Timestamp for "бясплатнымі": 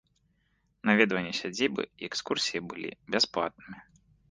3.17-3.79